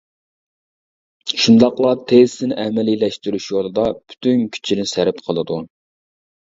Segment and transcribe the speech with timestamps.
[1.43, 5.65] شۇنداقلا تېزىسىنى ئەمەلىيلەشتۈرۈش يولىدا پۈتۈن كۈچىنى سەرپ قىلىدۇ.